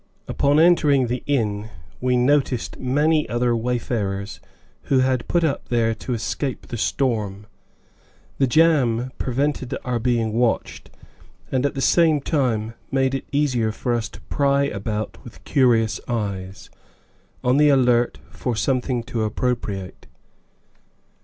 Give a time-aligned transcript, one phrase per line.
[0.27, 1.69] Upon entering the inn,
[1.99, 4.39] we noticed many other wayfarers,
[4.85, 7.45] who had put up there to escape the storm.
[8.39, 10.89] The jam prevented our being watched,
[11.51, 15.99] and at the same time made it easier for us to pry about with curious
[16.07, 16.71] eyes,
[17.43, 20.07] on the alert for something to appropriate.